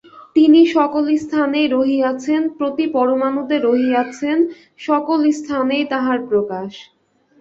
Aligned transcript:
তিনি 0.35 0.59
সকল 0.75 1.05
স্থানেই 1.23 1.67
রহিয়াছেন, 1.67 2.41
প্রতি 2.57 2.85
পরমাণুতে 2.95 3.55
রহিয়াছেন, 3.59 4.37
সকল 4.79 5.19
স্থানেই 5.39 5.83
তাঁহার 5.91 6.19
প্রকাশ। 6.29 6.71